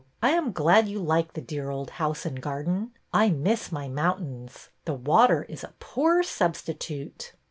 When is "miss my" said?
3.29-3.87